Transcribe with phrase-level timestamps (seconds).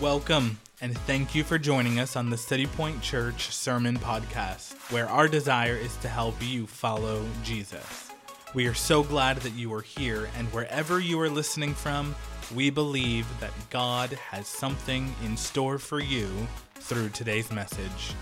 [0.00, 5.08] Welcome, and thank you for joining us on the City Point Church Sermon Podcast, where
[5.08, 8.10] our desire is to help you follow Jesus.
[8.52, 12.14] We are so glad that you are here, and wherever you are listening from,
[12.54, 16.28] we believe that God has something in store for you
[16.74, 18.12] through today's message.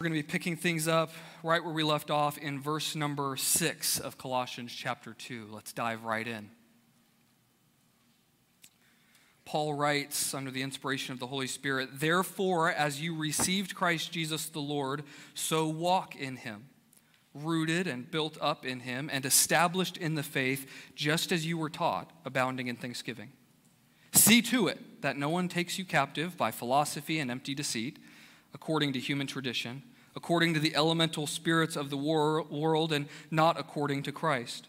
[0.00, 1.12] We're going to be picking things up
[1.44, 5.46] right where we left off in verse number 6 of Colossians chapter 2.
[5.52, 6.50] Let's dive right in.
[9.50, 14.46] Paul writes under the inspiration of the Holy Spirit, Therefore, as you received Christ Jesus
[14.46, 15.02] the Lord,
[15.34, 16.68] so walk in him,
[17.34, 21.68] rooted and built up in him, and established in the faith, just as you were
[21.68, 23.32] taught, abounding in thanksgiving.
[24.12, 27.98] See to it that no one takes you captive by philosophy and empty deceit,
[28.54, 29.82] according to human tradition,
[30.14, 34.68] according to the elemental spirits of the world, and not according to Christ.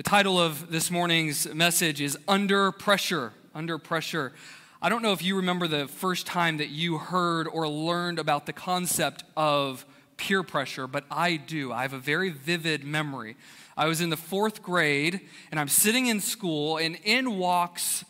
[0.00, 3.34] The title of this morning's message is Under Pressure.
[3.54, 4.32] Under Pressure.
[4.80, 8.46] I don't know if you remember the first time that you heard or learned about
[8.46, 9.84] the concept of
[10.16, 11.70] peer pressure, but I do.
[11.70, 13.36] I have a very vivid memory.
[13.76, 18.06] I was in the fourth grade, and I'm sitting in school, and in walks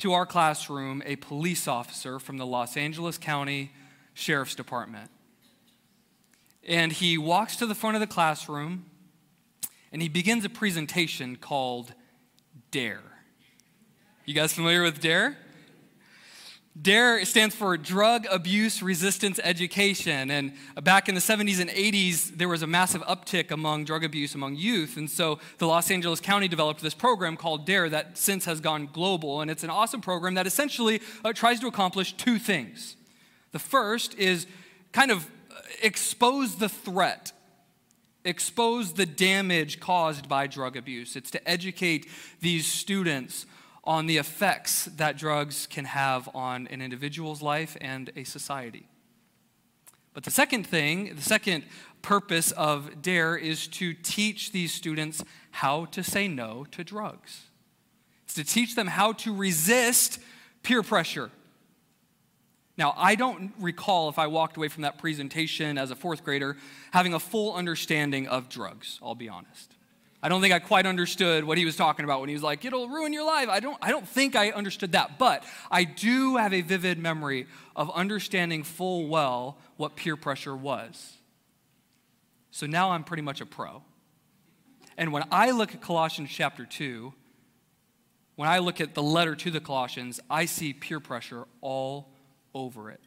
[0.00, 3.72] to our classroom a police officer from the Los Angeles County
[4.12, 5.10] Sheriff's Department.
[6.68, 8.89] And he walks to the front of the classroom
[9.92, 11.92] and he begins a presentation called
[12.70, 13.02] DARE.
[14.24, 15.36] You guys familiar with DARE?
[16.80, 20.30] DARE stands for Drug Abuse Resistance Education.
[20.30, 20.52] And
[20.82, 24.54] back in the 70s and 80s, there was a massive uptick among drug abuse among
[24.54, 24.96] youth.
[24.96, 28.88] And so the Los Angeles County developed this program called DARE that since has gone
[28.92, 29.40] global.
[29.40, 32.96] And it's an awesome program that essentially uh, tries to accomplish two things.
[33.50, 34.46] The first is
[34.92, 35.28] kind of
[35.82, 37.32] expose the threat
[38.24, 41.16] expose the damage caused by drug abuse.
[41.16, 42.06] It's to educate
[42.40, 43.46] these students
[43.84, 48.86] on the effects that drugs can have on an individual's life and a society.
[50.12, 51.64] But the second thing, the second
[52.02, 57.42] purpose of DARE is to teach these students how to say no to drugs.
[58.24, 60.20] It's to teach them how to resist
[60.62, 61.30] peer pressure.
[62.80, 66.56] Now, I don't recall if I walked away from that presentation as a fourth grader
[66.92, 69.74] having a full understanding of drugs, I'll be honest.
[70.22, 72.64] I don't think I quite understood what he was talking about when he was like,
[72.64, 73.50] it'll ruin your life.
[73.50, 77.46] I don't, I don't think I understood that, but I do have a vivid memory
[77.76, 81.18] of understanding full well what peer pressure was.
[82.50, 83.82] So now I'm pretty much a pro.
[84.96, 87.12] And when I look at Colossians chapter 2,
[88.36, 92.14] when I look at the letter to the Colossians, I see peer pressure all
[92.54, 93.00] over it.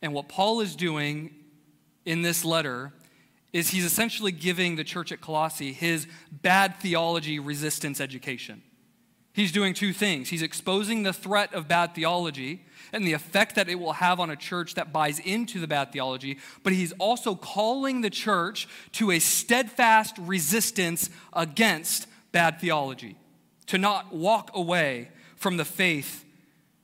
[0.00, 1.34] And what Paul is doing
[2.04, 2.92] in this letter
[3.52, 8.62] is he's essentially giving the church at Colossae his bad theology resistance education.
[9.34, 10.28] He's doing two things.
[10.28, 14.30] He's exposing the threat of bad theology and the effect that it will have on
[14.30, 19.10] a church that buys into the bad theology, but he's also calling the church to
[19.10, 23.16] a steadfast resistance against bad theology,
[23.66, 26.26] to not walk away from the faith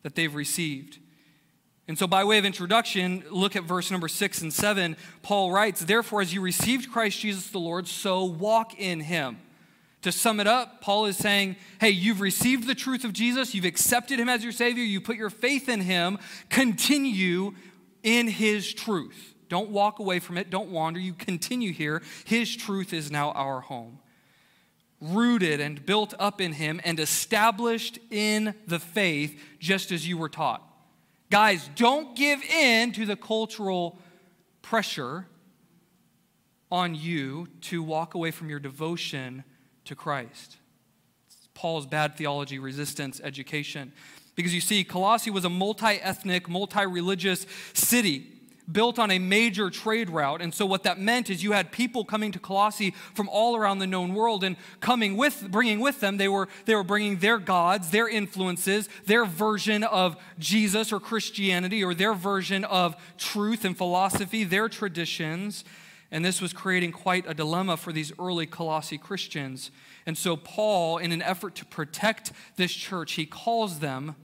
[0.09, 0.99] that they've received.
[1.87, 4.97] And so, by way of introduction, look at verse number six and seven.
[5.21, 9.39] Paul writes, Therefore, as you received Christ Jesus the Lord, so walk in him.
[10.03, 13.67] To sum it up, Paul is saying, Hey, you've received the truth of Jesus, you've
[13.67, 16.19] accepted him as your Savior, you put your faith in him,
[16.49, 17.53] continue
[18.03, 19.35] in his truth.
[19.51, 22.03] Don't walk away from it, don't wander, you continue here.
[22.25, 23.99] His truth is now our home
[25.01, 30.29] rooted and built up in him and established in the faith just as you were
[30.29, 30.63] taught.
[31.31, 33.99] Guys, don't give in to the cultural
[34.63, 35.27] pressure
[36.71, 39.45] on you to walk away from your devotion
[39.85, 40.57] to Christ.
[41.27, 43.93] It's Paul's bad theology resistance education.
[44.35, 48.38] Because you see, Colossae was a multi ethnic, multi religious city
[48.71, 50.43] built on a major trade route.
[50.43, 53.79] And so what that meant is you had people coming to Colossae from all around
[53.79, 57.39] the known world and coming with, bringing with them, they were, they were bringing their
[57.39, 63.77] gods, their influences, their version of Jesus or Christianity, or their version of truth and
[63.77, 65.65] philosophy, their traditions.
[66.11, 69.71] And this was creating quite a dilemma for these early Colossae Christians.
[70.07, 74.17] And so, Paul, in an effort to protect this church, he calls them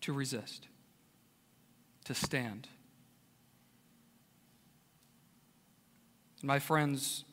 [0.00, 0.68] to resist,
[2.04, 2.68] to stand.
[6.42, 7.24] My friends,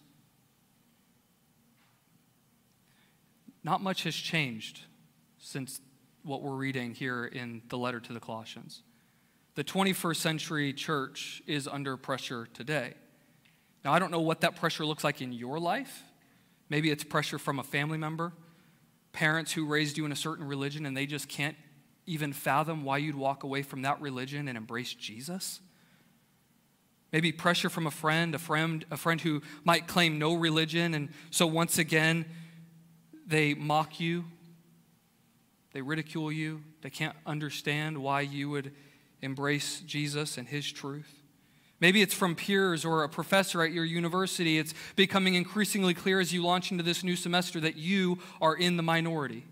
[3.64, 4.82] not much has changed
[5.38, 5.80] since
[6.24, 8.82] what we're reading here in the letter to the Colossians.
[9.54, 12.96] The 21st century church is under pressure today.
[13.84, 16.04] Now, I don't know what that pressure looks like in your life.
[16.70, 18.34] Maybe it's pressure from a family member,
[19.14, 21.56] parents who raised you in a certain religion and they just can't
[22.08, 25.62] even fathom why you'd walk away from that religion and embrace Jesus.
[27.16, 31.08] Maybe pressure from a friend, a friend, a friend who might claim no religion, and
[31.32, 32.26] so once again,
[33.26, 34.26] they mock you,
[35.72, 38.74] they ridicule you, they can't understand why you would
[39.22, 41.24] embrace Jesus and his truth.
[41.80, 44.58] Maybe it's from peers or a professor at your university.
[44.58, 48.76] It's becoming increasingly clear as you launch into this new semester that you are in
[48.76, 49.46] the minority.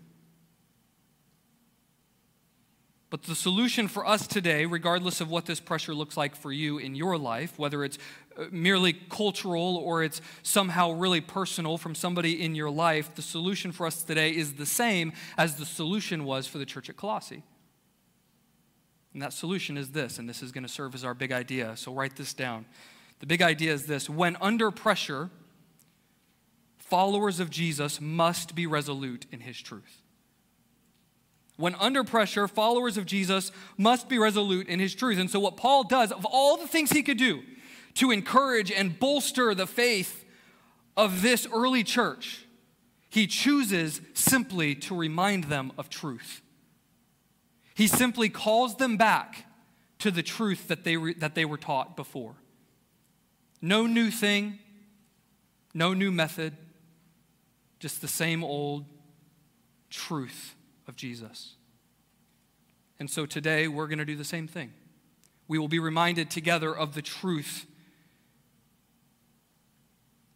[3.14, 6.78] But the solution for us today, regardless of what this pressure looks like for you
[6.78, 7.96] in your life, whether it's
[8.36, 13.70] uh, merely cultural or it's somehow really personal from somebody in your life, the solution
[13.70, 17.44] for us today is the same as the solution was for the church at Colossae.
[19.12, 21.76] And that solution is this, and this is going to serve as our big idea.
[21.76, 22.66] So write this down.
[23.20, 25.30] The big idea is this when under pressure,
[26.78, 30.00] followers of Jesus must be resolute in his truth.
[31.56, 35.18] When under pressure, followers of Jesus must be resolute in his truth.
[35.18, 37.42] And so, what Paul does, of all the things he could do
[37.94, 40.24] to encourage and bolster the faith
[40.96, 42.46] of this early church,
[43.08, 46.42] he chooses simply to remind them of truth.
[47.74, 49.46] He simply calls them back
[50.00, 52.34] to the truth that they, re- that they were taught before.
[53.62, 54.58] No new thing,
[55.72, 56.56] no new method,
[57.78, 58.86] just the same old
[59.88, 61.54] truth of Jesus.
[62.98, 64.72] And so today we're going to do the same thing.
[65.48, 67.66] We will be reminded together of the truth,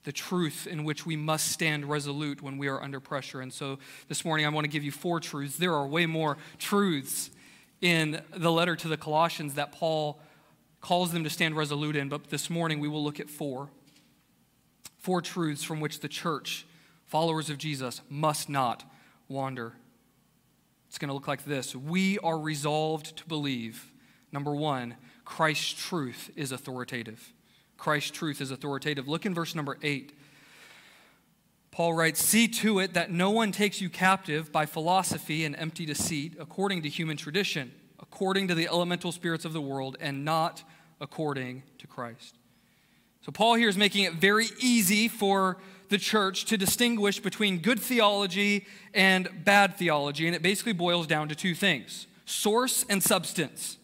[0.04, 3.40] the truth in which we must stand resolute when we are under pressure.
[3.40, 3.78] And so
[4.08, 5.56] this morning I want to give you four truths.
[5.56, 7.30] There are way more truths
[7.80, 10.20] in the letter to the Colossians that Paul
[10.80, 13.68] calls them to stand resolute in, but this morning we will look at four.
[14.98, 16.66] Four truths from which the church,
[17.06, 18.84] followers of Jesus, must not
[19.28, 19.74] wander.
[20.98, 23.92] It's going to look like this We are resolved to believe,
[24.32, 27.32] number one, Christ's truth is authoritative.
[27.76, 29.06] Christ's truth is authoritative.
[29.06, 30.18] Look in verse number eight.
[31.70, 35.86] Paul writes, See to it that no one takes you captive by philosophy and empty
[35.86, 40.64] deceit, according to human tradition, according to the elemental spirits of the world, and not
[41.00, 42.34] according to Christ.
[43.20, 47.80] So, Paul here is making it very easy for the church to distinguish between good
[47.80, 53.78] theology and bad theology, and it basically boils down to two things source and substance.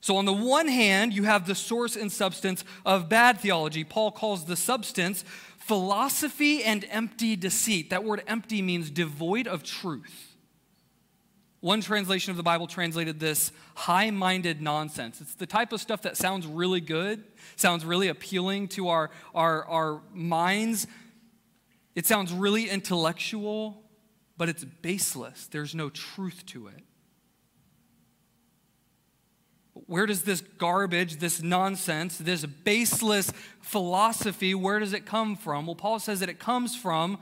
[0.00, 3.82] So, on the one hand, you have the source and substance of bad theology.
[3.82, 5.24] Paul calls the substance
[5.58, 7.90] philosophy and empty deceit.
[7.90, 10.35] That word empty means devoid of truth.
[11.60, 15.20] One translation of the Bible translated this high minded nonsense.
[15.20, 17.24] It's the type of stuff that sounds really good,
[17.56, 20.86] sounds really appealing to our, our, our minds.
[21.94, 23.82] It sounds really intellectual,
[24.36, 25.46] but it's baseless.
[25.46, 26.82] There's no truth to it.
[29.86, 35.66] Where does this garbage, this nonsense, this baseless philosophy, where does it come from?
[35.66, 37.18] Well, Paul says that it comes from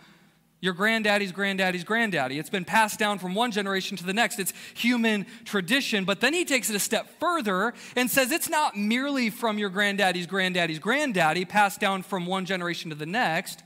[0.64, 2.38] your granddaddy's granddaddy's granddaddy.
[2.38, 4.38] It's been passed down from one generation to the next.
[4.38, 6.06] It's human tradition.
[6.06, 9.68] But then he takes it a step further and says it's not merely from your
[9.68, 13.62] granddaddy's granddaddy's granddaddy, passed down from one generation to the next.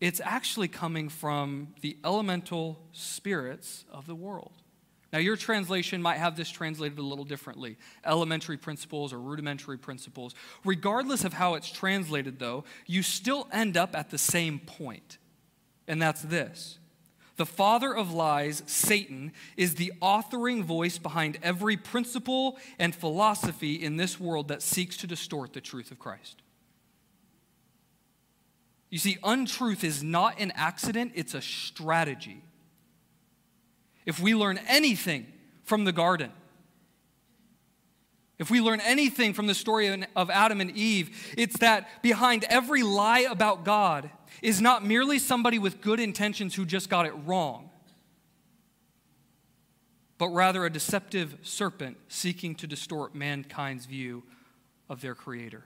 [0.00, 4.52] It's actually coming from the elemental spirits of the world.
[5.16, 10.34] Now, your translation might have this translated a little differently elementary principles or rudimentary principles.
[10.62, 15.16] Regardless of how it's translated, though, you still end up at the same point,
[15.88, 16.78] and that's this.
[17.36, 23.96] The father of lies, Satan, is the authoring voice behind every principle and philosophy in
[23.96, 26.42] this world that seeks to distort the truth of Christ.
[28.90, 32.42] You see, untruth is not an accident, it's a strategy.
[34.06, 35.26] If we learn anything
[35.64, 36.30] from the garden,
[38.38, 42.82] if we learn anything from the story of Adam and Eve, it's that behind every
[42.82, 44.10] lie about God
[44.42, 47.70] is not merely somebody with good intentions who just got it wrong,
[50.18, 54.22] but rather a deceptive serpent seeking to distort mankind's view
[54.88, 55.64] of their Creator.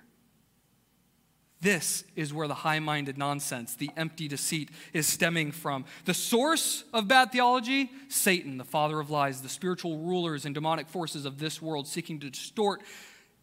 [1.61, 5.85] This is where the high minded nonsense, the empty deceit, is stemming from.
[6.07, 10.89] The source of bad theology Satan, the father of lies, the spiritual rulers and demonic
[10.89, 12.81] forces of this world seeking to distort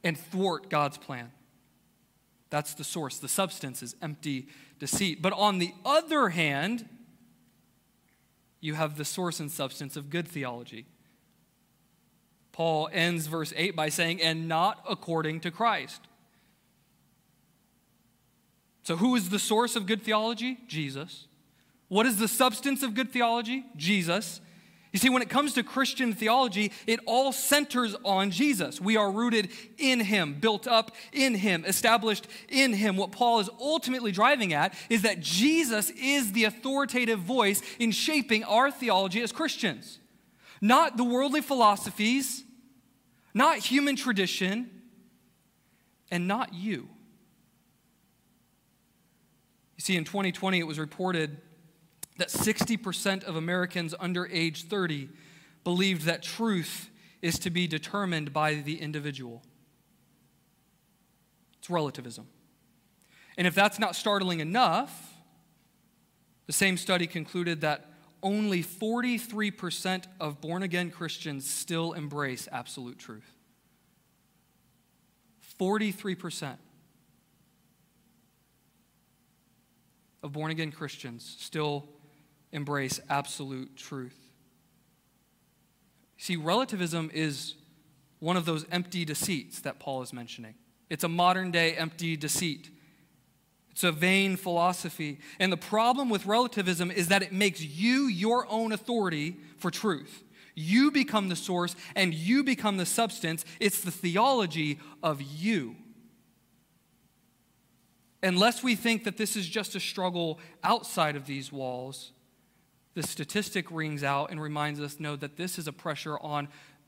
[0.03, 1.31] and thwart God's plan.
[2.49, 3.19] That's the source.
[3.19, 4.47] The substance is empty
[4.79, 5.21] deceit.
[5.21, 6.87] But on the other hand,
[8.61, 10.87] you have the source and substance of good theology.
[12.51, 16.01] Paul ends verse 8 by saying, and not according to Christ.
[18.87, 20.59] So, who is the source of good theology?
[20.65, 21.27] Jesus.
[21.89, 23.65] What is the substance of good theology?
[23.75, 24.39] Jesus.
[24.93, 28.79] You see, when it comes to Christian theology, it all centers on Jesus.
[28.79, 32.95] We are rooted in Him, built up in Him, established in Him.
[32.95, 38.45] What Paul is ultimately driving at is that Jesus is the authoritative voice in shaping
[38.45, 39.99] our theology as Christians.
[40.61, 42.45] Not the worldly philosophies,
[43.33, 44.69] not human tradition,
[46.09, 46.87] and not you.
[49.77, 51.37] You see, in 2020, it was reported
[52.17, 55.09] that 60% of Americans under age 30
[55.63, 56.89] believed that truth
[57.21, 59.43] is to be determined by the individual.
[61.59, 62.27] It's relativism.
[63.37, 65.13] And if that's not startling enough,
[66.47, 67.91] the same study concluded that
[68.23, 73.35] only 43% of born again Christians still embrace absolute truth.
[75.59, 76.57] 43%.
[80.23, 81.87] Of born again Christians still
[82.51, 84.17] embrace absolute truth.
[86.17, 87.55] See, relativism is
[88.19, 90.55] one of those empty deceits that Paul is mentioning.
[90.89, 92.71] It's a modern day empty deceit.
[93.71, 95.19] It's a vain philosophy.
[95.39, 100.23] And the problem with relativism is that it makes you your own authority for truth.
[100.55, 103.45] You become the source and you become the substance.
[103.59, 105.75] It's the theology of you
[108.23, 112.11] unless we think that this is just a struggle outside of these walls,
[112.93, 116.47] the statistic rings out and reminds us no, that this is a pressure on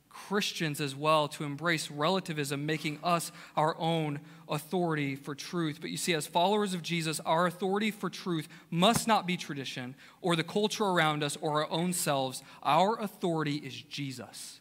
[0.09, 4.19] Christians as well to embrace relativism, making us our own
[4.49, 5.77] authority for truth.
[5.79, 9.95] But you see, as followers of Jesus, our authority for truth must not be tradition
[10.21, 12.43] or the culture around us or our own selves.
[12.63, 14.59] Our authority is Jesus.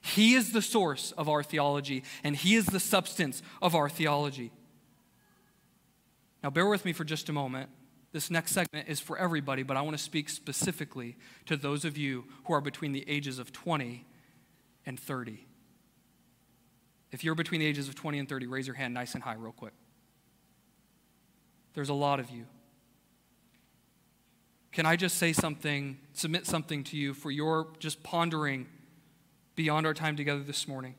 [0.00, 4.50] He is the source of our theology, and He is the substance of our theology.
[6.44, 7.70] Now, bear with me for just a moment.
[8.12, 11.96] This next segment is for everybody, but I want to speak specifically to those of
[11.96, 14.04] you who are between the ages of 20
[14.84, 15.46] and 30.
[17.12, 19.36] If you're between the ages of 20 and 30, raise your hand nice and high,
[19.36, 19.72] real quick.
[21.72, 22.44] There's a lot of you.
[24.70, 28.66] Can I just say something, submit something to you for your just pondering
[29.56, 30.94] beyond our time together this morning?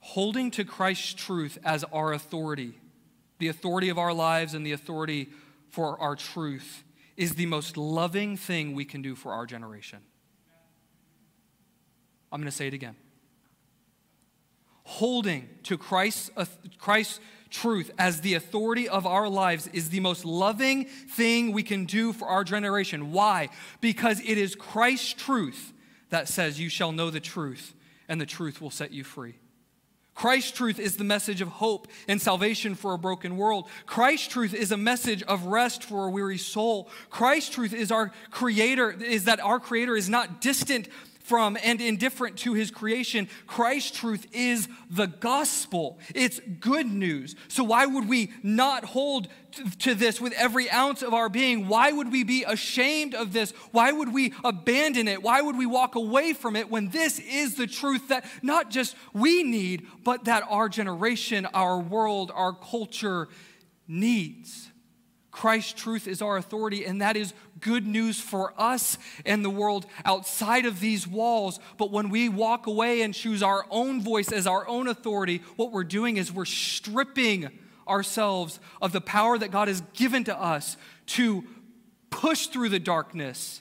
[0.00, 2.74] Holding to Christ's truth as our authority,
[3.38, 5.28] the authority of our lives and the authority
[5.68, 6.82] for our truth,
[7.16, 10.00] is the most loving thing we can do for our generation.
[12.32, 12.96] I'm going to say it again.
[14.84, 16.46] Holding to Christ's, uh,
[16.78, 21.84] Christ's truth as the authority of our lives is the most loving thing we can
[21.84, 23.12] do for our generation.
[23.12, 23.50] Why?
[23.80, 25.72] Because it is Christ's truth
[26.08, 27.74] that says, You shall know the truth,
[28.08, 29.34] and the truth will set you free.
[30.14, 33.68] Christ's truth is the message of hope and salvation for a broken world.
[33.86, 36.90] Christ's truth is a message of rest for a weary soul.
[37.08, 40.88] Christ's truth is our creator, is that our creator is not distant
[41.20, 43.28] from and indifferent to his creation.
[43.46, 45.98] Christ's truth is the gospel.
[46.14, 47.36] It's good news.
[47.48, 49.28] So, why would we not hold
[49.80, 51.68] to this with every ounce of our being?
[51.68, 53.52] Why would we be ashamed of this?
[53.70, 55.22] Why would we abandon it?
[55.22, 58.96] Why would we walk away from it when this is the truth that not just
[59.12, 63.28] we need, but that our generation, our world, our culture
[63.86, 64.69] needs?
[65.30, 69.86] Christ's truth is our authority, and that is good news for us and the world
[70.04, 71.60] outside of these walls.
[71.78, 75.70] But when we walk away and choose our own voice as our own authority, what
[75.70, 77.48] we're doing is we're stripping
[77.86, 81.44] ourselves of the power that God has given to us to
[82.10, 83.60] push through the darkness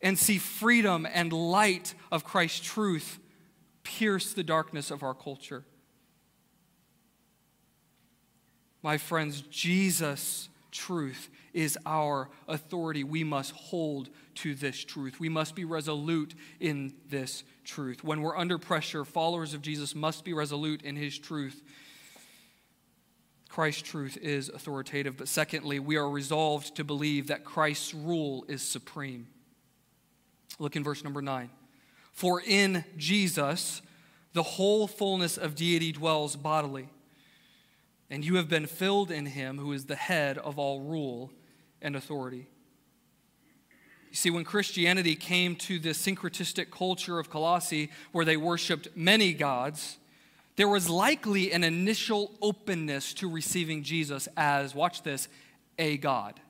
[0.00, 3.18] and see freedom and light of Christ's truth
[3.82, 5.64] pierce the darkness of our culture.
[8.82, 13.02] My friends, Jesus truth is our authority.
[13.02, 15.18] We must hold to this truth.
[15.18, 18.04] We must be resolute in this truth.
[18.04, 21.62] When we're under pressure, followers of Jesus must be resolute in his truth.
[23.48, 25.16] Christ's truth is authoritative.
[25.16, 29.26] But secondly, we are resolved to believe that Christ's rule is supreme.
[30.58, 31.50] Look in verse number nine.
[32.12, 33.82] For in Jesus,
[34.32, 36.88] the whole fullness of deity dwells bodily,
[38.10, 41.30] and you have been filled in him who is the head of all rule
[41.82, 42.48] and authority.
[44.10, 49.34] You see, when Christianity came to the syncretistic culture of Colossae, where they worshiped many
[49.34, 49.98] gods,
[50.56, 55.28] there was likely an initial openness to receiving Jesus as, watch this,
[55.78, 56.40] a God.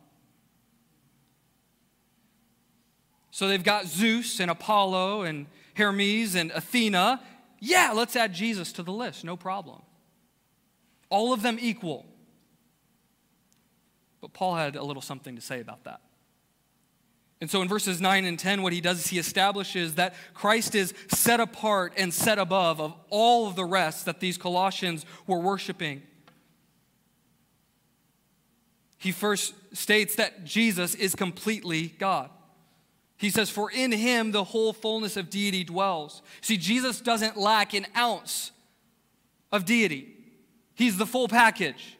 [3.30, 5.46] So they've got Zeus and Apollo and
[5.76, 7.20] Hermes and Athena.
[7.60, 9.82] Yeah, let's add Jesus to the list, no problem.
[11.10, 12.06] All of them equal.
[14.20, 16.00] But Paul had a little something to say about that.
[17.40, 20.74] And so in verses 9 and 10, what he does is he establishes that Christ
[20.74, 25.38] is set apart and set above of all of the rest that these Colossians were
[25.38, 26.02] worshiping.
[28.98, 32.30] He first states that Jesus is completely God.
[33.16, 36.22] He says, For in him the whole fullness of deity dwells.
[36.40, 38.50] See, Jesus doesn't lack an ounce
[39.52, 40.16] of deity,
[40.78, 41.98] he's the full package.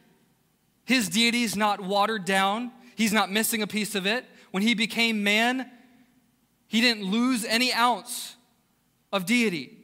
[0.85, 4.25] His deity is not watered down, he's not missing a piece of it.
[4.49, 5.69] When he became man,
[6.65, 8.35] he didn't lose any ounce
[9.13, 9.77] of deity.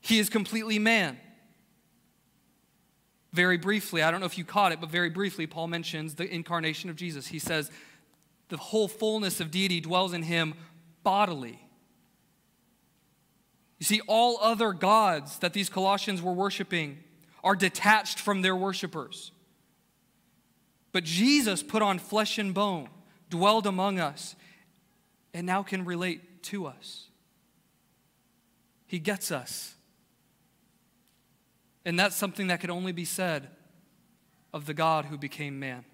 [0.00, 1.18] He is completely man.
[3.32, 6.28] Very briefly, I don't know if you caught it, but very briefly, Paul mentions the
[6.30, 7.28] incarnation of Jesus.
[7.28, 7.70] He says,
[8.48, 10.54] the whole fullness of deity dwells in him
[11.04, 11.60] bodily.
[13.80, 16.98] You see, all other gods that these Colossians were worshiping
[17.42, 19.32] are detached from their worshipers.
[20.92, 22.88] But Jesus put on flesh and bone,
[23.30, 24.36] dwelled among us,
[25.32, 27.06] and now can relate to us.
[28.86, 29.74] He gets us.
[31.84, 33.48] And that's something that could only be said
[34.52, 35.84] of the God who became man.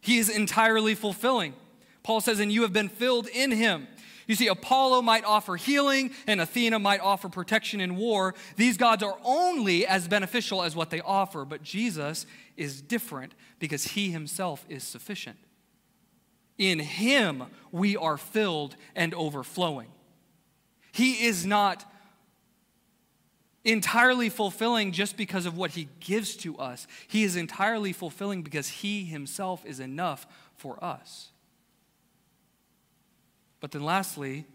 [0.00, 1.54] He is entirely fulfilling.
[2.04, 3.88] Paul says, and you have been filled in him.
[4.26, 8.34] You see, Apollo might offer healing and Athena might offer protection in war.
[8.56, 13.84] These gods are only as beneficial as what they offer, but Jesus is different because
[13.84, 15.38] he himself is sufficient.
[16.58, 19.88] In him we are filled and overflowing.
[20.90, 21.84] He is not
[23.64, 26.86] entirely fulfilling just because of what he gives to us.
[27.06, 31.30] He is entirely fulfilling because he himself is enough for us.
[33.60, 34.46] But then, lastly,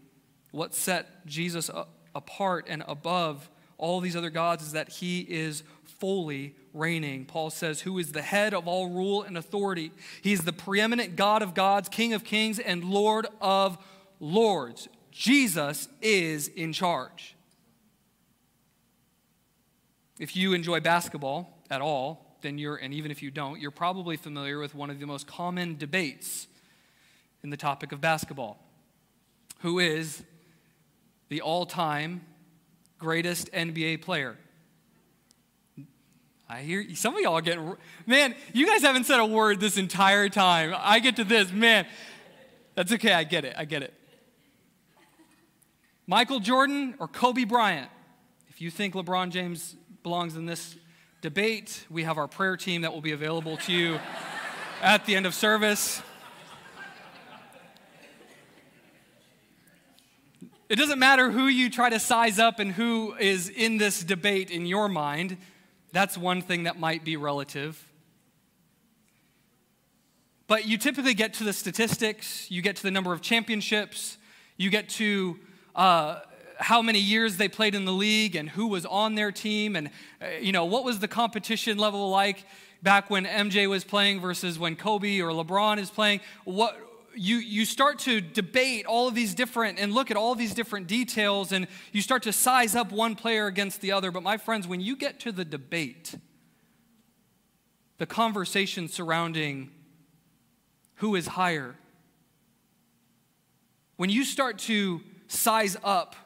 [0.50, 1.70] what set Jesus
[2.14, 7.24] apart and above all these other gods is that he is fully reigning.
[7.24, 9.92] Paul says, Who is the head of all rule and authority?
[10.22, 13.78] He is the preeminent God of gods, King of kings, and Lord of
[14.20, 14.88] lords.
[15.10, 17.34] Jesus is in charge.
[20.18, 24.16] If you enjoy basketball at all, then you're, and even if you don't, you're probably
[24.16, 26.46] familiar with one of the most common debates
[27.42, 28.58] in the topic of basketball.
[29.62, 30.22] Who is
[31.28, 32.22] the all time
[32.98, 34.36] greatest NBA player?
[36.48, 40.28] I hear some of y'all getting, man, you guys haven't said a word this entire
[40.28, 40.74] time.
[40.76, 41.86] I get to this, man.
[42.74, 43.94] That's okay, I get it, I get it.
[46.06, 47.88] Michael Jordan or Kobe Bryant?
[48.48, 50.76] If you think LeBron James belongs in this
[51.22, 51.86] debate.
[51.88, 54.00] We have our prayer team that will be available to you
[54.82, 56.02] at the end of service.
[60.72, 64.50] It doesn't matter who you try to size up and who is in this debate
[64.50, 65.36] in your mind.
[65.92, 67.86] That's one thing that might be relative.
[70.46, 74.16] But you typically get to the statistics, you get to the number of championships,
[74.56, 75.38] you get to
[75.74, 76.20] uh,
[76.56, 79.90] how many years they played in the league and who was on their team and
[80.22, 82.46] uh, you know what was the competition level like
[82.82, 86.80] back when MJ was playing versus when Kobe or LeBron is playing what
[87.14, 90.86] you you start to debate all of these different and look at all these different
[90.86, 94.10] details and you start to size up one player against the other.
[94.10, 96.14] But my friends when you get to the debate
[97.98, 99.70] the conversation surrounding
[100.96, 101.76] who is higher
[103.96, 106.16] when you start to size up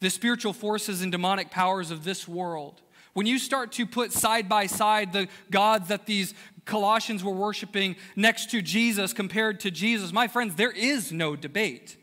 [0.00, 2.80] the spiritual forces and demonic powers of this world,
[3.12, 7.96] when you start to put side by side the gods that these Colossians were worshiping
[8.14, 11.96] next to Jesus compared to Jesus, my friends, there is no debate.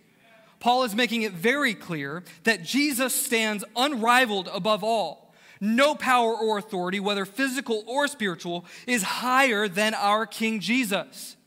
[0.59, 5.33] Paul is making it very clear that Jesus stands unrivaled above all.
[5.61, 11.37] No power or authority, whether physical or spiritual, is higher than our King Jesus.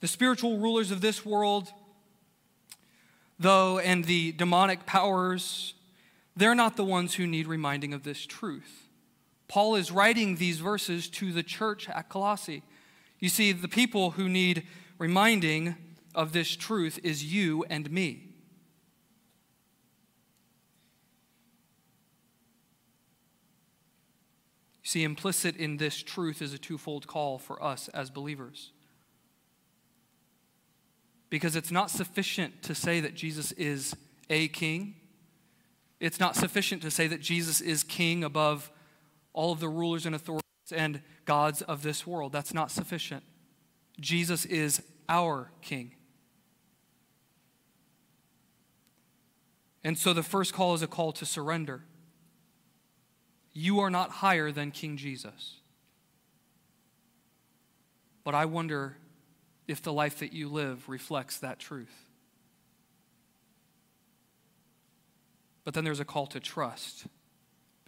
[0.00, 1.72] The spiritual rulers of this world,
[3.38, 5.74] though, and the demonic powers,
[6.36, 8.87] they're not the ones who need reminding of this truth.
[9.48, 12.62] Paul is writing these verses to the church at Colossae.
[13.18, 14.64] You see, the people who need
[14.98, 15.74] reminding
[16.14, 18.28] of this truth is you and me.
[24.82, 28.72] See, implicit in this truth is a twofold call for us as believers.
[31.28, 33.94] Because it's not sufficient to say that Jesus is
[34.30, 34.94] a king.
[36.00, 38.70] It's not sufficient to say that Jesus is king above
[39.38, 40.42] all of the rulers and authorities
[40.74, 42.32] and gods of this world.
[42.32, 43.22] That's not sufficient.
[44.00, 45.94] Jesus is our king.
[49.84, 51.84] And so the first call is a call to surrender.
[53.52, 55.60] You are not higher than King Jesus.
[58.24, 58.96] But I wonder
[59.68, 61.94] if the life that you live reflects that truth.
[65.62, 67.06] But then there's a call to trust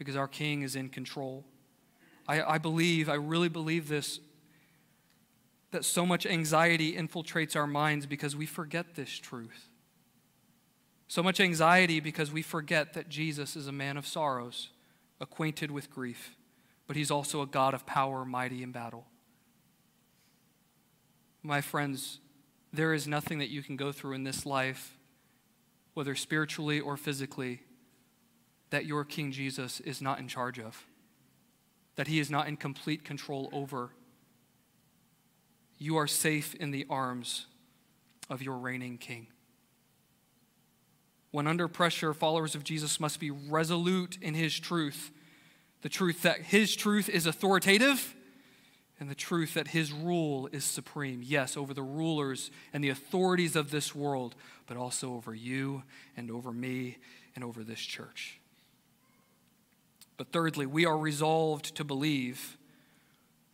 [0.01, 1.45] because our King is in control.
[2.27, 4.19] I, I believe, I really believe this,
[5.73, 9.69] that so much anxiety infiltrates our minds because we forget this truth.
[11.07, 14.71] So much anxiety because we forget that Jesus is a man of sorrows,
[15.21, 16.35] acquainted with grief,
[16.87, 19.05] but he's also a God of power, mighty in battle.
[21.43, 22.21] My friends,
[22.73, 24.97] there is nothing that you can go through in this life,
[25.93, 27.61] whether spiritually or physically,
[28.71, 30.87] that your King Jesus is not in charge of,
[31.97, 33.91] that he is not in complete control over.
[35.79, 37.47] You are safe in the arms
[38.29, 39.27] of your reigning King.
[41.31, 45.13] When under pressure, followers of Jesus must be resolute in his truth
[45.83, 48.15] the truth that his truth is authoritative
[48.99, 51.23] and the truth that his rule is supreme.
[51.25, 54.35] Yes, over the rulers and the authorities of this world,
[54.67, 55.83] but also over you
[56.17, 56.99] and over me
[57.35, 58.40] and over this church.
[60.21, 62.59] But thirdly, we are resolved to believe.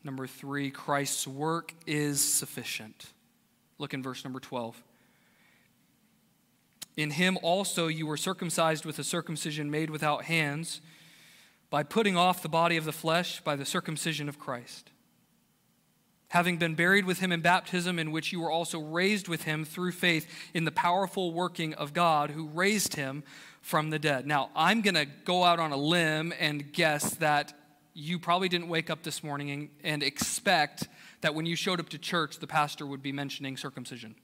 [0.02, 3.12] Number three, Christ's work is sufficient.
[3.78, 4.82] Look in verse number 12.
[6.96, 10.80] In him also you were circumcised with a circumcision made without hands,
[11.70, 14.90] by putting off the body of the flesh by the circumcision of Christ.
[16.30, 19.64] Having been buried with him in baptism, in which you were also raised with him
[19.64, 23.22] through faith in the powerful working of God who raised him
[23.66, 24.28] from the dead.
[24.28, 27.52] Now, I'm going to go out on a limb and guess that
[27.94, 30.86] you probably didn't wake up this morning and expect
[31.20, 34.14] that when you showed up to church, the pastor would be mentioning circumcision.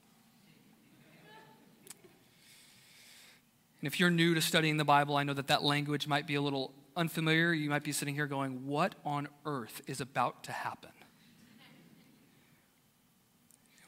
[3.80, 6.36] And if you're new to studying the Bible, I know that that language might be
[6.36, 7.52] a little unfamiliar.
[7.52, 10.92] You might be sitting here going, What on earth is about to happen?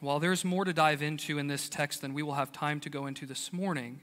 [0.00, 2.90] While there's more to dive into in this text than we will have time to
[2.90, 4.00] go into this morning,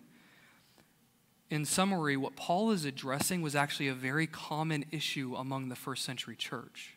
[1.51, 6.05] in summary, what Paul is addressing was actually a very common issue among the first
[6.05, 6.95] century church.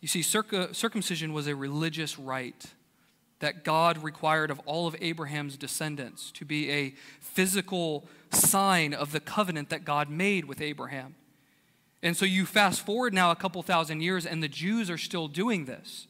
[0.00, 2.66] You see, circumcision was a religious rite
[3.38, 9.20] that God required of all of Abraham's descendants to be a physical sign of the
[9.20, 11.14] covenant that God made with Abraham.
[12.02, 15.28] And so you fast forward now a couple thousand years, and the Jews are still
[15.28, 16.08] doing this.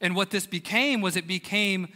[0.00, 1.88] And what this became was it became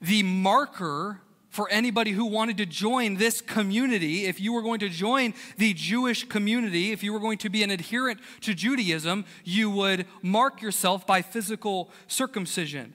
[0.00, 4.88] the marker for anybody who wanted to join this community, if you were going to
[4.88, 9.68] join the Jewish community, if you were going to be an adherent to Judaism, you
[9.68, 12.94] would mark yourself by physical circumcision.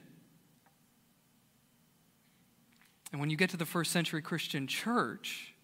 [3.12, 5.54] And when you get to the first century Christian church,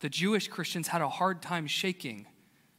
[0.00, 2.26] the Jewish Christians had a hard time shaking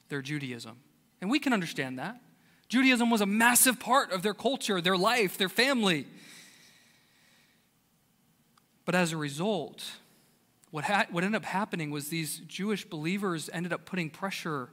[0.09, 0.77] their Judaism.
[1.21, 2.19] And we can understand that.
[2.67, 6.07] Judaism was a massive part of their culture, their life, their family.
[8.89, 9.85] But as a result,
[10.71, 14.69] what, ha- what ended up happening was these Jewish believers ended up putting pressure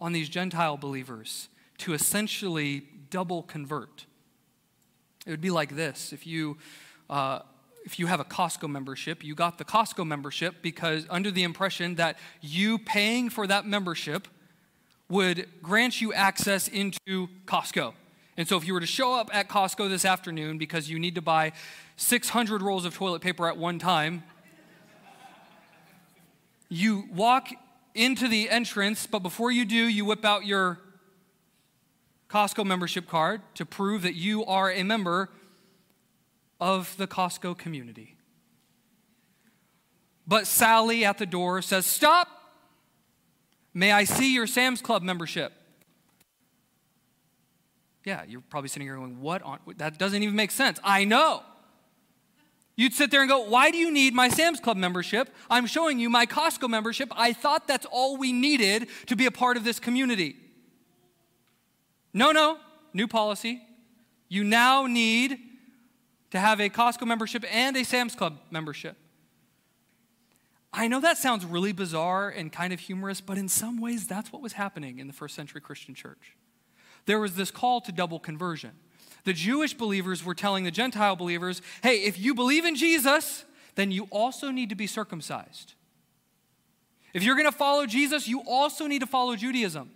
[0.00, 4.06] on these Gentile believers to essentially double convert.
[5.26, 6.56] It would be like this if you
[7.10, 7.40] uh,
[7.84, 11.96] if you have a Costco membership, you got the Costco membership because under the impression
[11.96, 14.28] that you paying for that membership
[15.10, 17.92] would grant you access into Costco.
[18.36, 21.14] And so if you were to show up at Costco this afternoon because you need
[21.16, 21.52] to buy
[21.96, 24.22] 600 rolls of toilet paper at one time,
[26.68, 27.48] you walk
[27.94, 30.78] into the entrance, but before you do, you whip out your
[32.30, 35.28] Costco membership card to prove that you are a member
[36.58, 38.16] of the Costco community.
[40.26, 42.28] But Sally at the door says, Stop!
[43.74, 45.52] May I see your Sam's Club membership?
[48.04, 49.58] Yeah, you're probably sitting here going, What on?
[49.76, 50.78] That doesn't even make sense.
[50.82, 51.42] I know.
[52.74, 55.28] You'd sit there and go, Why do you need my Sam's Club membership?
[55.50, 57.12] I'm showing you my Costco membership.
[57.14, 60.36] I thought that's all we needed to be a part of this community.
[62.14, 62.58] No, no,
[62.92, 63.62] new policy.
[64.28, 65.38] You now need
[66.30, 68.96] to have a Costco membership and a Sam's Club membership.
[70.72, 74.32] I know that sounds really bizarre and kind of humorous, but in some ways, that's
[74.32, 76.34] what was happening in the first century Christian church.
[77.06, 78.72] There was this call to double conversion.
[79.24, 83.90] The Jewish believers were telling the Gentile believers, hey, if you believe in Jesus, then
[83.90, 85.74] you also need to be circumcised.
[87.14, 89.90] If you're going to follow Jesus, you also need to follow Judaism.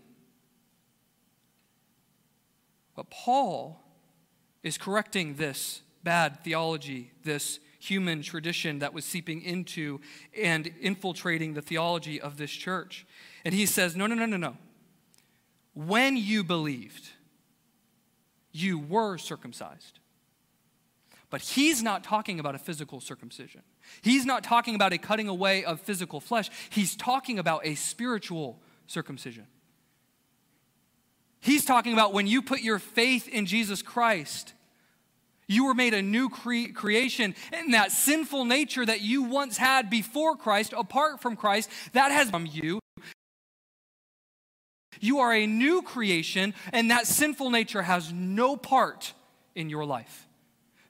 [2.95, 3.83] But Paul
[4.63, 10.01] is correcting this bad theology, this human tradition that was seeping into
[10.39, 13.07] and infiltrating the theology of this church.
[13.45, 14.57] And he says, No, no, no, no, no.
[15.77, 17.11] When you believed,
[18.51, 19.99] you were circumcised.
[21.29, 23.61] But he's not talking about a physical circumcision.
[24.01, 26.49] He's not talking about a cutting away of physical flesh.
[26.71, 29.47] He's talking about a spiritual circumcision.
[31.41, 34.55] He's talking about when you put your faith in Jesus Christ,
[35.47, 39.91] you were made a new cre- creation, and that sinful nature that you once had
[39.91, 42.81] before Christ, apart from Christ, that has from you.
[45.01, 49.13] You are a new creation, and that sinful nature has no part
[49.55, 50.27] in your life.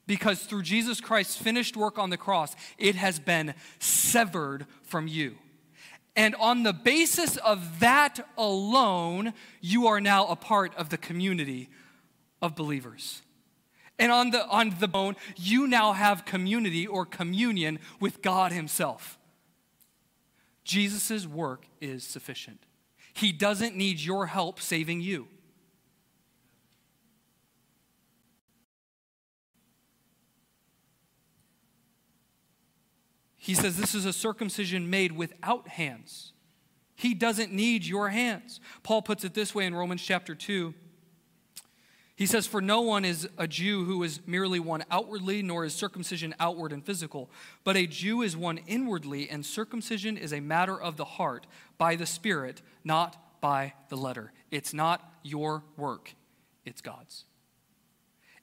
[0.07, 5.37] Because through Jesus Christ's finished work on the cross, it has been severed from you.
[6.14, 11.69] And on the basis of that alone, you are now a part of the community
[12.40, 13.23] of believers.
[13.99, 19.19] And on the, on the bone, you now have community or communion with God Himself.
[20.64, 22.64] Jesus' work is sufficient.
[23.16, 25.29] He doesn't need your help saving you.
[33.38, 36.35] He says this is a circumcision made without hands.
[36.94, 38.61] He doesn't need your hands.
[38.83, 40.74] Paul puts it this way in Romans chapter 2.
[42.16, 45.74] He says, For no one is a Jew who is merely one outwardly, nor is
[45.74, 47.31] circumcision outward and physical.
[47.62, 51.94] But a Jew is one inwardly, and circumcision is a matter of the heart, by
[51.94, 54.33] the Spirit, not by the letter.
[54.50, 56.14] It's not your work,
[56.64, 57.24] it's God's.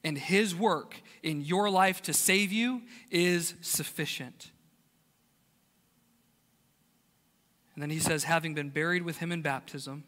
[0.04, 4.52] And His work in your life to save you is sufficient.
[7.74, 10.04] And then he says, having been buried with him in baptism,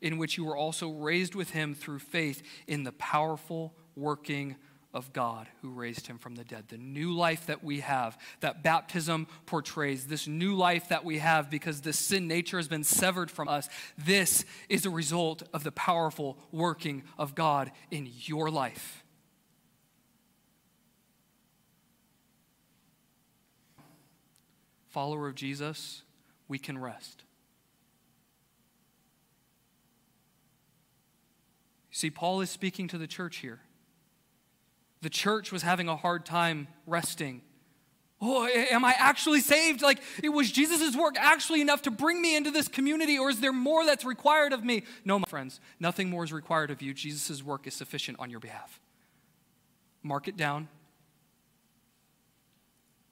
[0.00, 4.56] in which you were also raised with him through faith in the powerful working
[4.92, 6.64] of God who raised him from the dead.
[6.68, 11.48] The new life that we have, that baptism portrays, this new life that we have
[11.48, 15.72] because the sin nature has been severed from us, this is a result of the
[15.72, 19.04] powerful working of God in your life.
[24.88, 26.02] Follower of Jesus,
[26.48, 27.22] we can rest.
[32.00, 33.60] See, Paul is speaking to the church here.
[35.02, 37.42] The church was having a hard time resting.
[38.22, 39.82] Oh, am I actually saved?
[39.82, 43.40] Like, it was Jesus' work actually enough to bring me into this community, or is
[43.40, 44.84] there more that's required of me?
[45.04, 46.94] No, my friends, nothing more is required of you.
[46.94, 48.80] Jesus' work is sufficient on your behalf.
[50.02, 50.68] Mark it down.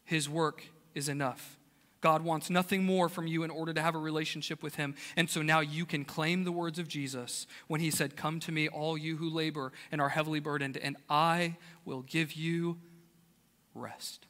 [0.07, 1.58] His work is enough.
[2.01, 4.95] God wants nothing more from you in order to have a relationship with Him.
[5.17, 8.53] And so now you can claim the words of Jesus when He said, Come to
[8.53, 12.79] me, all you who labor and are heavily burdened, and I will give you
[13.75, 14.27] rest.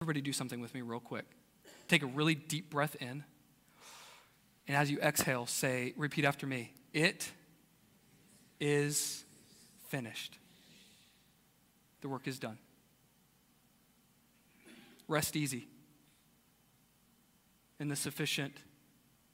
[0.00, 1.26] Everybody, do something with me, real quick.
[1.88, 3.24] Take a really deep breath in.
[4.66, 7.30] And as you exhale, say, repeat after me, It
[8.60, 9.24] is
[9.88, 10.38] finished
[12.00, 12.58] the work is done.
[15.06, 15.68] Rest easy
[17.80, 18.58] in the sufficient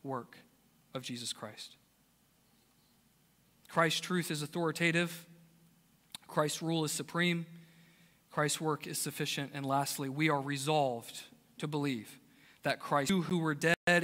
[0.03, 0.38] work
[0.94, 1.77] of Jesus Christ.
[3.68, 5.27] Christ's truth is authoritative,
[6.29, 7.46] Christ's rule is supreme,
[8.31, 9.53] Christ's work is sufficient.
[9.55, 11.22] And lastly, we are resolved
[11.59, 12.18] to believe
[12.62, 14.04] that Christ, who were dead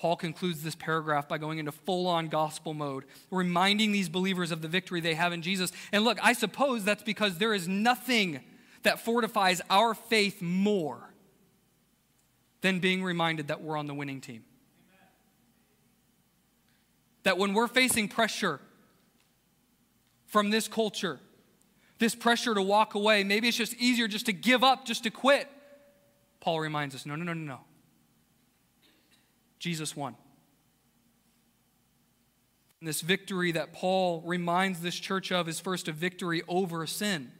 [0.00, 4.62] Paul concludes this paragraph by going into full on gospel mode, reminding these believers of
[4.62, 5.72] the victory they have in Jesus.
[5.92, 8.40] And look, I suppose that's because there is nothing
[8.82, 11.12] that fortifies our faith more
[12.62, 14.42] than being reminded that we're on the winning team.
[17.24, 18.58] That when we're facing pressure
[20.28, 21.20] from this culture,
[21.98, 23.22] this pressure to walk away.
[23.22, 25.46] Maybe it's just easier just to give up, just to quit.
[26.40, 27.60] Paul reminds us no, no, no, no, no.
[29.60, 30.16] Jesus won.
[32.80, 37.30] And this victory that Paul reminds this church of is first a victory over sin.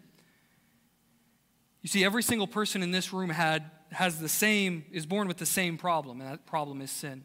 [1.83, 5.39] You see, every single person in this room had, has the same, is born with
[5.39, 7.25] the same problem, and that problem is sin.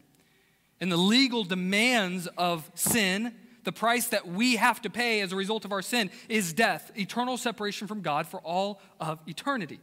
[0.80, 3.34] And the legal demands of sin
[3.66, 6.92] the price that we have to pay as a result of our sin is death,
[6.96, 9.80] eternal separation from God for all of eternity.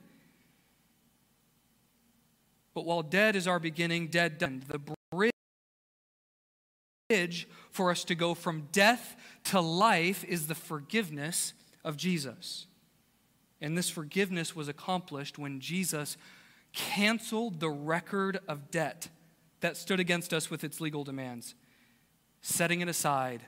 [2.73, 4.63] But while dead is our beginning, dead done.
[4.65, 4.79] The
[7.13, 12.65] bridge for us to go from death to life is the forgiveness of Jesus.
[13.61, 16.17] And this forgiveness was accomplished when Jesus
[16.73, 19.09] canceled the record of debt
[19.59, 21.53] that stood against us with its legal demands,
[22.41, 23.41] setting it aside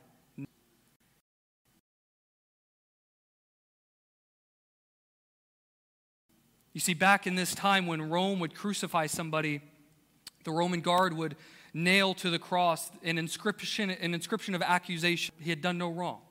[6.73, 9.61] You see, back in this time when Rome would crucify somebody,
[10.43, 11.37] the Roman guard would
[11.75, 15.35] nail to the cross an inscription, an inscription of accusation.
[15.39, 16.21] He had done no wrong.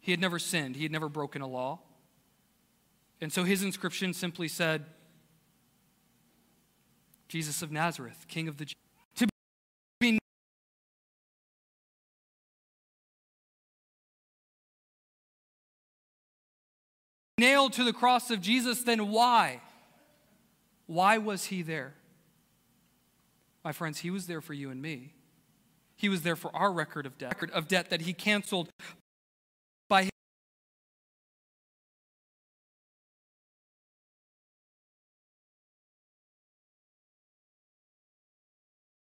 [0.00, 1.80] He had never sinned, he had never broken a law.
[3.20, 4.84] And so his inscription simply said,
[7.28, 8.74] Jesus of Nazareth, King of the Jews.
[17.42, 19.60] Nailed to the cross of Jesus, then why?
[20.86, 21.94] Why was he there?
[23.64, 25.14] My friends, he was there for you and me.
[25.96, 28.68] He was there for our record of debt, record of debt that he canceled
[29.88, 30.08] by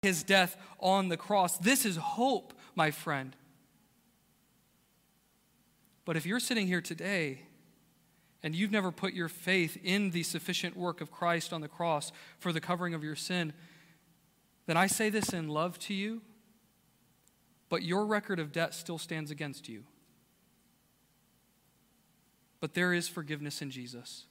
[0.02, 1.56] his death on the cross.
[1.56, 3.34] This is hope, my friend.
[6.04, 7.40] But if you're sitting here today
[8.42, 12.12] and you've never put your faith in the sufficient work of Christ on the cross
[12.38, 13.52] for the covering of your sin,
[14.66, 16.22] then I say this in love to you,
[17.68, 19.84] but your record of debt still stands against you.
[22.60, 24.26] But there is forgiveness in Jesus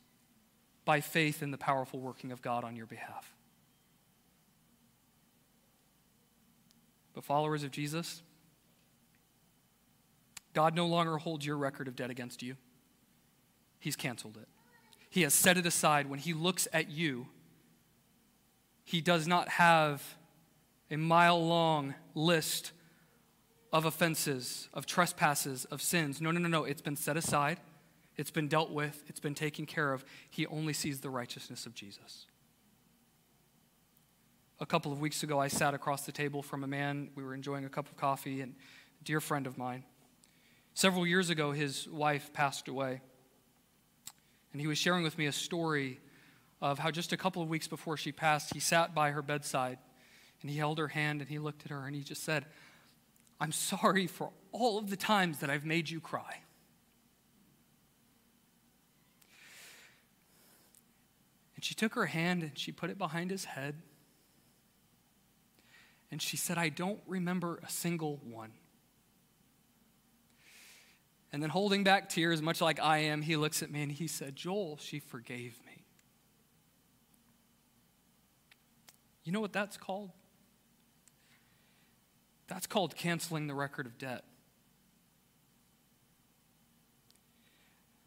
[0.84, 3.34] by faith in the powerful working of God on your behalf.
[7.14, 8.22] But, followers of Jesus,
[10.54, 12.56] God no longer holds your record of debt against you.
[13.80, 14.48] He's canceled it.
[15.10, 16.10] He has set it aside.
[16.10, 17.28] When he looks at you,
[18.84, 20.16] he does not have
[20.92, 22.72] a mile long list
[23.74, 26.22] of offenses, of trespasses, of sins.
[26.22, 26.64] No, no, no, no.
[26.64, 27.60] It's been set aside,
[28.16, 30.06] it's been dealt with, it's been taken care of.
[30.30, 32.28] He only sees the righteousness of Jesus.
[34.60, 37.10] A couple of weeks ago, I sat across the table from a man.
[37.16, 38.56] We were enjoying a cup of coffee, and
[39.02, 39.84] a dear friend of mine.
[40.74, 43.02] Several years ago, his wife passed away.
[44.56, 46.00] And he was sharing with me a story
[46.62, 49.78] of how just a couple of weeks before she passed, he sat by her bedside
[50.42, 52.46] and he held her hand and he looked at her and he just said,
[53.38, 56.40] I'm sorry for all of the times that I've made you cry.
[61.58, 63.76] And she took her hand and she put it behind his head.
[66.10, 68.54] And she said, I don't remember a single one.
[71.34, 74.08] And then, holding back tears, much like I am, he looks at me and he
[74.08, 75.84] said, Joel, she forgave me.
[79.26, 80.12] You know what that's called?
[82.48, 84.24] That's called canceling the record of debt.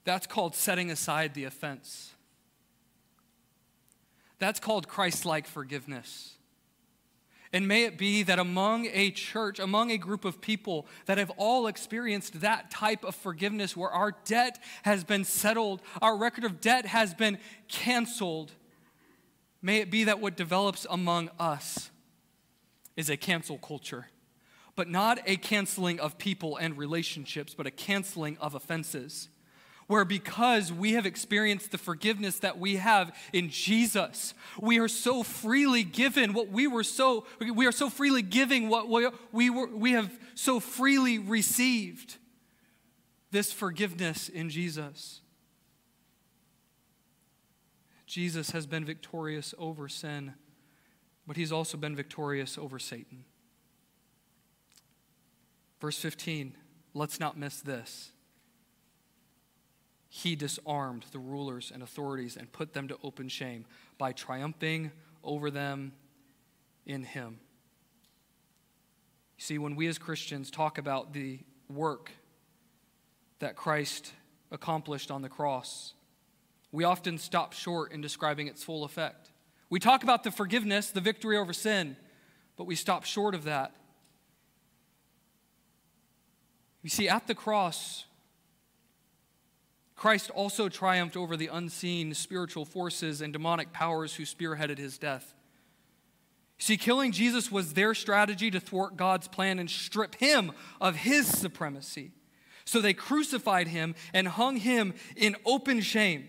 [0.05, 2.15] That's called setting aside the offense.
[4.39, 6.38] That's called Christ like forgiveness.
[7.53, 11.31] And may it be that among a church, among a group of people that have
[11.37, 16.61] all experienced that type of forgiveness where our debt has been settled, our record of
[16.61, 17.39] debt has been
[17.69, 18.53] canceled,
[19.63, 21.91] may it be that what develops among us
[22.97, 24.09] is a cancel culture.
[24.77, 29.29] But not a canceling of people and relationships, but a canceling of offenses
[29.89, 35.23] where because we have experienced the forgiveness that we have in Jesus, we are so
[35.23, 39.67] freely given what we were so we are so freely giving what we, we were
[39.67, 42.19] we have so freely received
[43.31, 45.23] this forgiveness in Jesus.
[48.07, 50.35] Jesus has been victorious over sin,
[51.27, 53.25] but he's also been victorious over Satan.
[55.81, 56.55] Verse 15,
[56.95, 58.13] let's not miss this.
[60.09, 63.67] He disarmed the rulers and authorities and put them to open shame
[63.99, 64.91] by triumphing
[65.23, 65.93] over them
[66.87, 67.41] in him.
[69.37, 72.11] You see, when we as Christians talk about the work
[73.39, 74.13] that Christ
[74.51, 75.93] accomplished on the cross,
[76.73, 79.31] we often stop short in describing its full effect.
[79.71, 81.97] We talk about the forgiveness, the victory over sin,
[82.57, 83.75] but we stop short of that.
[86.83, 88.07] You see, at the cross,
[89.99, 95.35] Christ also triumphed over the unseen spiritual forces and demonic powers who spearheaded his death.
[96.57, 101.27] See, killing Jesus was their strategy to thwart God's plan and strip him of his
[101.27, 102.13] supremacy.
[102.65, 106.29] So they crucified him and hung him in open shame.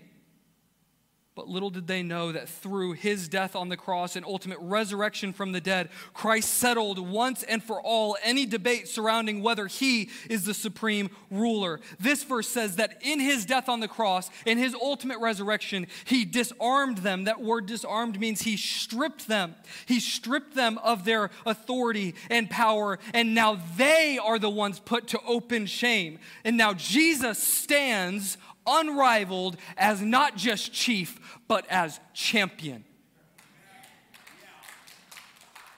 [1.40, 5.32] But little did they know that through his death on the cross and ultimate resurrection
[5.32, 10.44] from the dead, Christ settled once and for all any debate surrounding whether he is
[10.44, 11.80] the supreme ruler.
[11.98, 16.26] This verse says that in his death on the cross, in his ultimate resurrection, he
[16.26, 17.24] disarmed them.
[17.24, 19.56] That word disarmed means he stripped them.
[19.86, 25.08] He stripped them of their authority and power, and now they are the ones put
[25.08, 26.20] to open shame.
[26.44, 28.38] And now Jesus stands
[28.70, 32.84] unrivaled as not just chief, but as champion.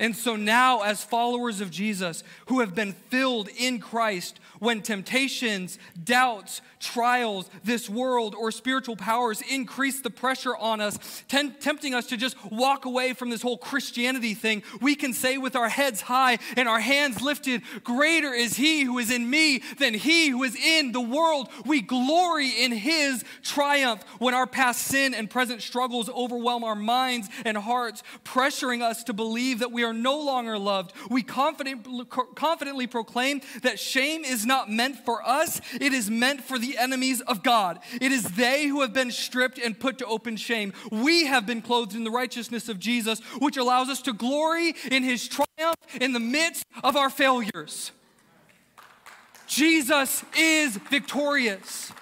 [0.01, 5.79] And so now, as followers of Jesus who have been filled in Christ, when temptations,
[6.03, 12.15] doubts, trials, this world, or spiritual powers increase the pressure on us, tempting us to
[12.15, 16.37] just walk away from this whole Christianity thing, we can say with our heads high
[16.55, 20.55] and our hands lifted, Greater is He who is in me than He who is
[20.55, 21.49] in the world.
[21.65, 27.29] We glory in His triumph when our past sin and present struggles overwhelm our minds
[27.45, 30.93] and hearts, pressuring us to believe that we are no longer loved.
[31.09, 31.87] We confident,
[32.35, 37.21] confidently proclaim that shame is not meant for us, it is meant for the enemies
[37.21, 37.79] of God.
[38.01, 40.73] It is they who have been stripped and put to open shame.
[40.91, 45.03] We have been clothed in the righteousness of Jesus, which allows us to glory in
[45.03, 47.91] his triumph in the midst of our failures.
[49.47, 51.93] Jesus is victorious.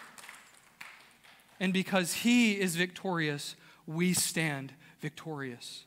[1.60, 5.86] And because he is victorious, we stand victorious.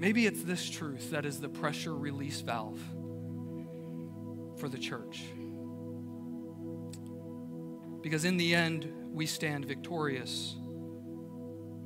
[0.00, 2.80] Maybe it's this truth that is the pressure release valve
[4.56, 5.24] for the church.
[8.00, 10.56] Because in the end, we stand victorious.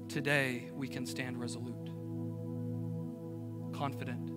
[0.09, 1.91] Today, we can stand resolute,
[3.75, 4.31] confident,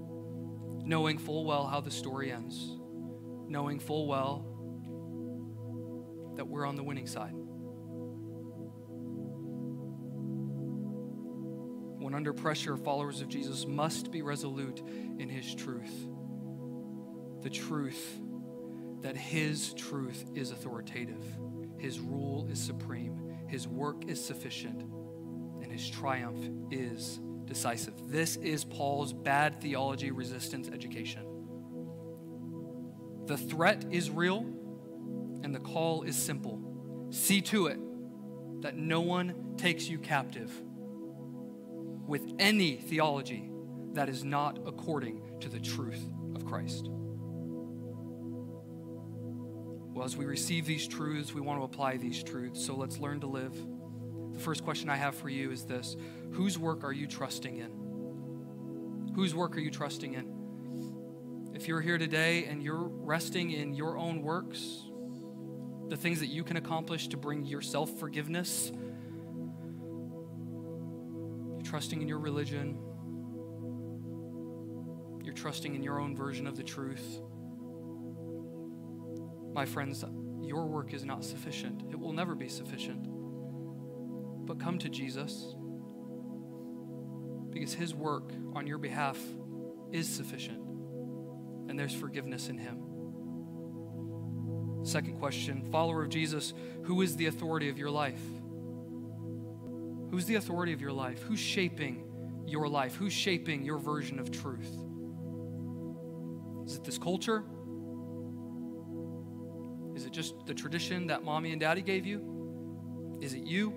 [0.83, 2.79] knowing full well how the story ends,
[3.47, 4.43] knowing full well
[6.35, 7.35] that we're on the winning side.
[12.07, 14.81] When under pressure, followers of Jesus must be resolute
[15.19, 16.07] in his truth.
[17.41, 18.21] The truth
[19.01, 21.21] that his truth is authoritative,
[21.77, 24.83] his rule is supreme, his work is sufficient,
[25.61, 26.39] and his triumph
[26.71, 28.09] is decisive.
[28.09, 31.25] This is Paul's bad theology resistance education.
[33.25, 34.45] The threat is real,
[35.43, 37.09] and the call is simple.
[37.09, 37.79] See to it
[38.61, 40.53] that no one takes you captive
[42.07, 43.51] with any theology
[43.93, 46.01] that is not according to the truth
[46.35, 46.89] of Christ.
[49.93, 52.63] Well, as we receive these truths, we want to apply these truths.
[52.63, 53.53] So let's learn to live.
[54.33, 55.97] The first question I have for you is this
[56.33, 59.13] Whose work are you trusting in?
[59.15, 61.55] Whose work are you trusting in?
[61.55, 64.83] If you're here today and you're resting in your own works,
[65.89, 68.71] the things that you can accomplish to bring yourself forgiveness,
[71.67, 72.79] trusting in your religion,
[75.21, 77.19] you're trusting in your own version of the truth.
[79.53, 80.05] My friends,
[80.41, 81.83] your work is not sufficient.
[81.91, 83.05] It will never be sufficient.
[84.45, 85.55] But come to Jesus
[87.51, 89.19] because his work on your behalf
[89.91, 90.61] is sufficient
[91.67, 92.83] and there's forgiveness in him.
[94.83, 96.53] Second question follower of Jesus,
[96.83, 98.21] who is the authority of your life?
[100.09, 101.21] Who's the authority of your life?
[101.23, 102.03] Who's shaping
[102.45, 102.95] your life?
[102.95, 104.71] Who's shaping your version of truth?
[106.65, 107.43] Is it this culture?
[109.95, 113.17] Is it just the tradition that mommy and daddy gave you?
[113.21, 113.73] Is it you?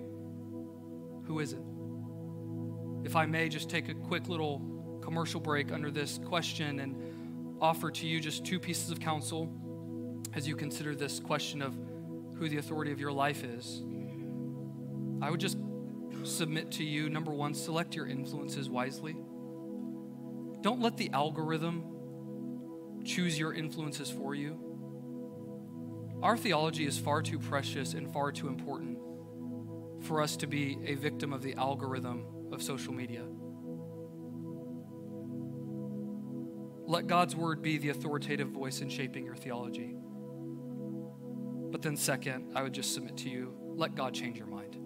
[1.25, 1.61] Who is it?
[3.03, 6.95] If I may just take a quick little commercial break under this question and
[7.59, 9.51] offer to you just two pieces of counsel
[10.33, 11.75] as you consider this question of
[12.37, 13.81] who the authority of your life is.
[15.21, 15.57] I would just
[16.23, 19.15] submit to you number one, select your influences wisely.
[20.61, 21.83] Don't let the algorithm
[23.03, 24.59] choose your influences for you.
[26.21, 28.99] Our theology is far too precious and far too important
[30.01, 33.23] for us to be a victim of the algorithm of social media.
[36.85, 39.95] Let God's word be the authoritative voice in shaping your theology.
[41.71, 44.80] But then, second, I would just submit to you let God change your mind.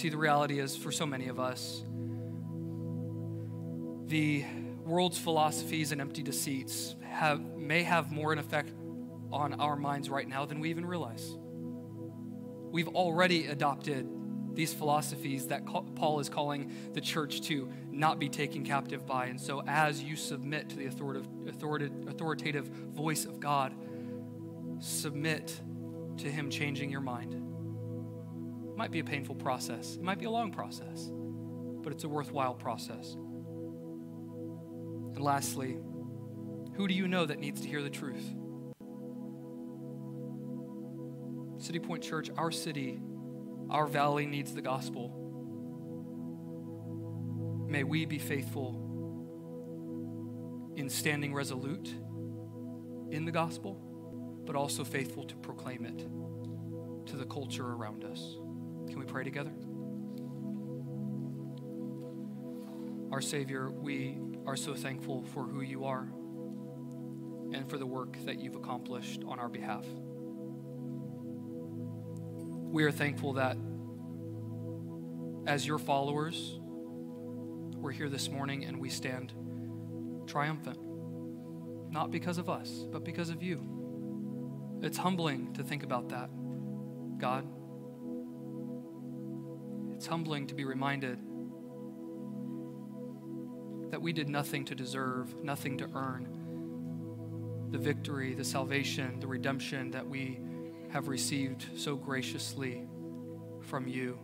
[0.00, 1.84] See, the reality is for so many of us,
[4.06, 4.46] the
[4.86, 8.72] world's philosophies and empty deceits have, may have more an effect
[9.30, 11.36] on our minds right now than we even realize.
[12.70, 14.08] We've already adopted
[14.54, 19.26] these philosophies that Paul is calling the church to not be taken captive by.
[19.26, 23.74] And so, as you submit to the authoritative, authoritative voice of God,
[24.78, 25.60] submit
[26.16, 27.49] to Him changing your mind.
[28.80, 31.10] It might be a painful process, it might be a long process,
[31.82, 33.12] but it's a worthwhile process.
[35.12, 35.76] And lastly,
[36.76, 38.24] who do you know that needs to hear the truth?
[41.58, 43.02] City Point Church, our city,
[43.68, 45.14] our valley needs the gospel.
[47.68, 48.70] May we be faithful
[50.76, 51.90] in standing resolute
[53.10, 53.74] in the gospel,
[54.46, 55.98] but also faithful to proclaim it
[57.10, 58.38] to the culture around us.
[58.90, 59.52] Can we pray together?
[63.12, 66.08] Our Savior, we are so thankful for who you are
[67.52, 69.84] and for the work that you've accomplished on our behalf.
[72.72, 73.56] We are thankful that
[75.46, 76.58] as your followers,
[77.76, 79.32] we're here this morning and we stand
[80.26, 80.78] triumphant.
[81.92, 84.78] Not because of us, but because of you.
[84.82, 86.30] It's humbling to think about that,
[87.18, 87.46] God.
[90.00, 91.18] It's humbling to be reminded
[93.90, 99.90] that we did nothing to deserve, nothing to earn the victory, the salvation, the redemption
[99.90, 100.40] that we
[100.88, 102.88] have received so graciously
[103.60, 104.18] from you.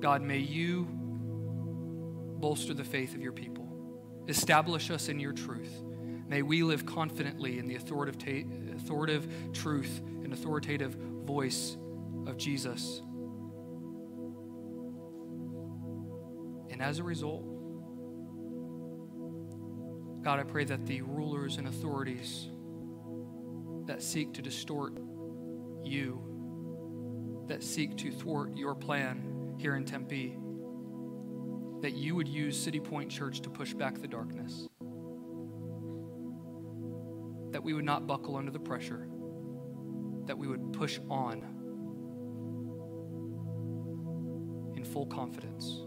[0.00, 0.88] God, may you
[2.40, 3.68] bolster the faith of your people.
[4.26, 5.82] Establish us in your truth.
[6.30, 11.76] May we live confidently in the authoritative, authoritative truth and authoritative voice
[12.24, 13.02] of Jesus.
[16.70, 17.42] And as a result,
[20.22, 22.46] God, I pray that the rulers and authorities
[23.86, 24.92] that seek to distort
[25.82, 30.38] you, that seek to thwart your plan here in Tempe,
[31.80, 34.68] that you would use City Point Church to push back the darkness.
[37.60, 39.06] That we would not buckle under the pressure,
[40.24, 41.42] that we would push on
[44.74, 45.82] in full confidence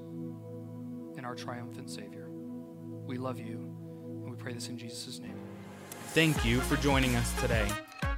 [1.17, 2.28] in our triumphant Savior.
[2.30, 3.76] We love you,
[4.21, 5.34] and we pray this in Jesus' name.
[6.09, 7.67] Thank you for joining us today.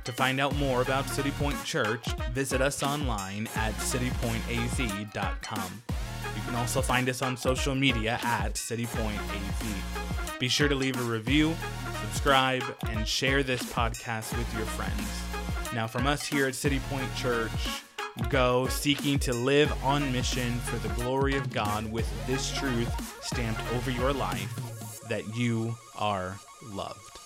[0.04, 5.82] To find out more about City Point Church, visit us online at citypointaz.com.
[6.36, 10.40] You can also find us on social media at CityPointAZ.
[10.40, 11.56] Be sure to leave a review,
[12.16, 15.74] subscribe, and share this podcast with your friends.
[15.74, 17.52] Now, from us here at City Point Church,
[18.30, 22.90] go seeking to live on mission for the glory of God with this truth
[23.22, 27.06] stamped over your life that you are loved.